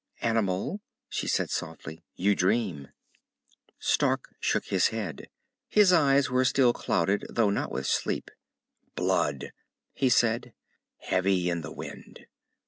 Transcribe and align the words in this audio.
"Animal," 0.23 0.81
she 1.09 1.27
said 1.27 1.51
softly. 1.51 2.03
"You 2.15 2.33
dream." 2.35 2.87
Stark 3.77 4.33
shook 4.39 4.65
his 4.65 4.87
head. 4.87 5.29
His 5.67 5.93
eyes 5.93 6.27
were 6.27 6.43
still 6.43 6.73
clouded, 6.73 7.23
though 7.29 7.51
not 7.51 7.71
with 7.71 7.85
sleep. 7.85 8.31
"Blood," 8.95 9.51
he 9.93 10.09
said, 10.09 10.53
"heavy 11.01 11.51
in 11.51 11.61
the 11.61 11.71
wind." 11.71 12.25